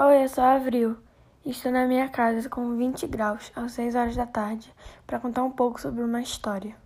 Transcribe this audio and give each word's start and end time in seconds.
Oi, 0.00 0.22
eu 0.22 0.28
sou 0.28 0.44
a 0.44 0.52
Avril. 0.52 0.96
Estou 1.44 1.72
na 1.72 1.84
minha 1.84 2.08
casa 2.08 2.48
com 2.48 2.76
20 2.76 3.04
graus, 3.08 3.50
às 3.56 3.72
6 3.72 3.96
horas 3.96 4.14
da 4.14 4.26
tarde, 4.26 4.72
para 5.04 5.18
contar 5.18 5.42
um 5.42 5.50
pouco 5.50 5.80
sobre 5.80 6.04
uma 6.04 6.22
história. 6.22 6.76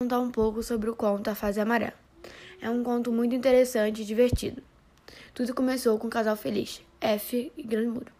Vou 0.00 0.08
contar 0.08 0.20
um 0.20 0.30
pouco 0.30 0.62
sobre 0.62 0.88
o 0.88 0.96
conto 0.96 1.28
A 1.28 1.34
Fase 1.34 1.60
Amarela. 1.60 1.92
É 2.62 2.70
um 2.70 2.82
conto 2.82 3.12
muito 3.12 3.34
interessante 3.34 4.00
e 4.00 4.06
divertido. 4.06 4.62
Tudo 5.34 5.54
começou 5.54 5.98
com 5.98 6.06
um 6.06 6.10
casal 6.10 6.34
feliz, 6.34 6.80
F 6.98 7.52
e 7.54 7.62
Grande 7.62 7.88
Muro. 7.88 8.12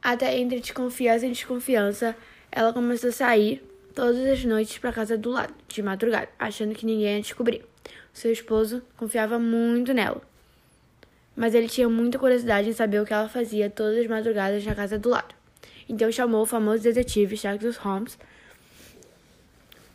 Até 0.00 0.38
entre 0.38 0.60
desconfiança 0.60 1.26
e 1.26 1.30
desconfiança, 1.30 2.16
ela 2.52 2.72
começou 2.72 3.10
a 3.10 3.12
sair 3.12 3.68
todas 3.96 4.24
as 4.28 4.44
noites 4.44 4.78
para 4.78 4.92
casa 4.92 5.18
do 5.18 5.30
lado, 5.30 5.52
de 5.66 5.82
madrugada, 5.82 6.28
achando 6.38 6.72
que 6.72 6.86
ninguém 6.86 7.16
ia 7.16 7.20
descobrir. 7.20 7.64
Seu 8.12 8.30
esposo 8.30 8.80
confiava 8.96 9.40
muito 9.40 9.92
nela 9.92 10.22
mas 11.36 11.54
ele 11.54 11.68
tinha 11.68 11.88
muita 11.88 12.18
curiosidade 12.18 12.70
em 12.70 12.72
saber 12.72 13.00
o 13.00 13.04
que 13.04 13.12
ela 13.12 13.28
fazia 13.28 13.68
todas 13.68 13.98
as 13.98 14.06
madrugadas 14.06 14.64
na 14.64 14.74
casa 14.74 14.98
do 14.98 15.10
lado. 15.10 15.34
Então 15.88 16.10
chamou 16.10 16.42
o 16.42 16.46
famoso 16.46 16.82
detetive 16.82 17.36
Sherlock 17.36 17.78
Holmes 17.78 18.18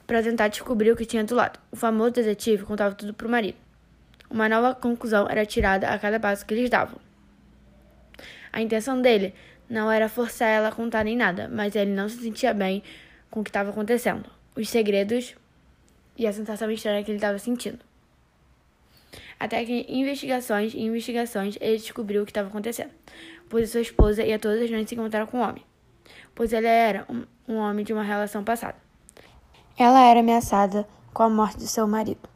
para 0.06 0.22
tentar 0.22 0.50
descobrir 0.50 0.92
o 0.92 0.96
que 0.96 1.06
tinha 1.06 1.24
do 1.24 1.34
lado. 1.34 1.60
O 1.72 1.76
famoso 1.76 2.12
detetive 2.12 2.64
contava 2.64 2.94
tudo 2.94 3.14
para 3.14 3.28
o 3.28 3.30
marido. 3.30 3.58
Uma 4.30 4.48
nova 4.48 4.76
conclusão 4.76 5.28
era 5.30 5.46
tirada 5.46 5.90
a 5.90 5.98
cada 5.98 6.20
passo 6.20 6.46
que 6.46 6.54
eles 6.54 6.70
davam. 6.70 7.00
A 8.54 8.62
intenção 8.62 9.02
dele 9.02 9.34
não 9.70 9.92
era 9.92 10.08
forçar 10.08 10.50
ela 10.50 10.68
a 10.68 10.72
contar 10.72 11.04
nem 11.04 11.18
nada, 11.18 11.50
mas 11.52 11.76
ele 11.76 11.92
não 11.92 12.08
se 12.08 12.18
sentia 12.18 12.54
bem 12.54 12.84
com 13.30 13.40
o 13.40 13.44
que 13.44 13.50
estava 13.50 13.70
acontecendo, 13.70 14.30
os 14.56 14.70
segredos 14.70 15.36
e 16.18 16.28
a 16.28 16.34
sensação 16.34 16.70
estranha 16.70 17.04
que 17.04 17.12
ele 17.12 17.18
estava 17.18 17.40
sentindo. 17.40 17.80
Até 19.42 19.66
que 19.66 19.88
em 19.90 20.02
investigações 20.02 20.72
e 20.76 20.82
investigações 20.82 21.58
ele 21.60 21.78
descobriu 21.78 22.22
o 22.22 22.26
que 22.26 22.30
estava 22.30 22.48
acontecendo, 22.48 22.92
pois 23.50 23.72
sua 23.72 23.82
esposa 23.82 24.24
ia 24.24 24.38
todas 24.38 24.62
as 24.62 24.70
noites 24.70 24.90
se 24.90 24.94
encontrar 24.94 25.26
com 25.26 25.40
um 25.40 25.42
homem, 25.42 25.66
pois 26.36 26.54
ele 26.54 26.68
era 26.68 27.08
um, 27.10 27.24
um 27.52 27.58
homem 27.58 27.84
de 27.84 27.92
uma 27.92 28.04
relação 28.04 28.44
passada. 28.44 28.76
Ela 29.76 30.06
era 30.06 30.20
ameaçada 30.20 30.88
com 31.12 31.24
a 31.24 31.30
morte 31.30 31.58
de 31.58 31.68
seu 31.68 31.88
marido. 31.88 32.30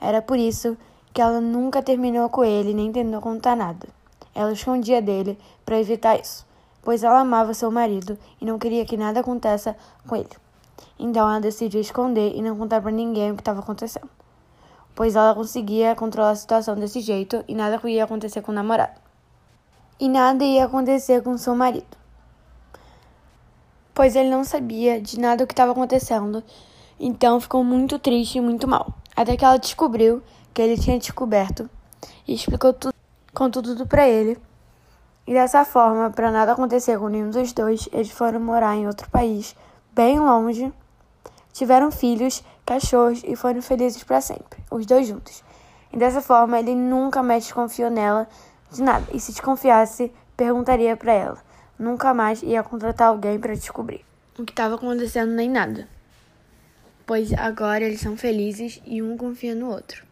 Era 0.00 0.22
por 0.22 0.38
isso 0.38 0.78
que 1.12 1.20
ela 1.20 1.40
nunca 1.40 1.82
terminou 1.82 2.30
com 2.30 2.44
ele 2.44 2.72
nem 2.72 2.92
tentou 2.92 3.20
contar 3.20 3.56
nada. 3.56 3.88
Ela 4.32 4.52
escondia 4.52 5.02
dele 5.02 5.36
para 5.64 5.80
evitar 5.80 6.16
isso, 6.16 6.46
pois 6.80 7.02
ela 7.02 7.22
amava 7.22 7.54
seu 7.54 7.72
marido 7.72 8.16
e 8.40 8.44
não 8.44 8.56
queria 8.56 8.86
que 8.86 8.96
nada 8.96 9.18
aconteça 9.18 9.76
com 10.06 10.14
ele. 10.14 10.30
Então 10.96 11.28
ela 11.28 11.40
decidiu 11.40 11.80
esconder 11.80 12.36
e 12.36 12.40
não 12.40 12.56
contar 12.56 12.80
para 12.80 12.92
ninguém 12.92 13.32
o 13.32 13.34
que 13.34 13.40
estava 13.40 13.58
acontecendo 13.58 14.08
pois 14.96 15.14
ela 15.14 15.34
conseguia 15.34 15.94
controlar 15.94 16.30
a 16.30 16.36
situação 16.36 16.74
desse 16.74 17.00
jeito 17.00 17.44
e 17.46 17.54
nada 17.54 17.78
ia 17.84 18.02
acontecer 18.02 18.40
com 18.40 18.50
o 18.50 18.54
namorado. 18.54 18.98
E 20.00 20.08
nada 20.08 20.42
ia 20.42 20.64
acontecer 20.64 21.22
com 21.22 21.36
seu 21.38 21.54
marido, 21.54 21.96
pois 23.94 24.16
ele 24.16 24.30
não 24.30 24.42
sabia 24.42 25.00
de 25.00 25.20
nada 25.20 25.44
o 25.44 25.46
que 25.46 25.52
estava 25.52 25.72
acontecendo, 25.72 26.42
então 26.98 27.38
ficou 27.40 27.62
muito 27.62 27.98
triste 27.98 28.38
e 28.38 28.40
muito 28.40 28.66
mal. 28.66 28.92
Até 29.14 29.36
que 29.36 29.44
ela 29.44 29.58
descobriu 29.58 30.22
que 30.52 30.60
ele 30.60 30.78
tinha 30.78 30.98
descoberto 30.98 31.68
e 32.26 32.34
explicou 32.34 32.72
tudo, 32.72 32.94
contou 33.34 33.62
tudo 33.62 33.86
para 33.86 34.08
ele. 34.08 34.38
E 35.26 35.32
dessa 35.32 35.64
forma, 35.64 36.10
para 36.10 36.30
nada 36.30 36.52
acontecer 36.52 36.98
com 36.98 37.08
nenhum 37.08 37.30
dos 37.30 37.52
dois, 37.52 37.88
eles 37.92 38.10
foram 38.10 38.40
morar 38.40 38.76
em 38.76 38.86
outro 38.86 39.10
país, 39.10 39.56
bem 39.94 40.18
longe 40.18 40.72
tiveram 41.56 41.90
filhos, 41.90 42.44
cachorros 42.66 43.22
e 43.24 43.34
foram 43.34 43.62
felizes 43.62 44.04
para 44.04 44.20
sempre, 44.20 44.62
os 44.70 44.84
dois 44.84 45.06
juntos. 45.06 45.42
E 45.92 45.96
dessa 45.96 46.20
forma, 46.20 46.58
ele 46.58 46.74
nunca 46.74 47.22
mais 47.22 47.44
desconfiou 47.44 47.90
nela 47.90 48.28
de 48.70 48.82
nada, 48.82 49.06
e 49.12 49.18
se 49.18 49.32
desconfiasse, 49.32 50.12
perguntaria 50.36 50.96
para 50.96 51.12
ela. 51.12 51.38
Nunca 51.78 52.12
mais 52.12 52.42
ia 52.42 52.62
contratar 52.62 53.08
alguém 53.08 53.38
para 53.38 53.54
descobrir 53.54 54.04
o 54.38 54.44
que 54.44 54.52
estava 54.52 54.74
acontecendo 54.74 55.32
nem 55.32 55.48
nada. 55.48 55.88
Pois 57.06 57.32
agora 57.32 57.84
eles 57.84 58.00
são 58.00 58.16
felizes 58.16 58.82
e 58.84 59.00
um 59.00 59.16
confia 59.16 59.54
no 59.54 59.70
outro. 59.70 60.04